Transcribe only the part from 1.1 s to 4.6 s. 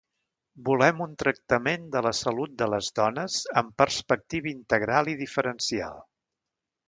tractament de la salut de les dones amb perspectiva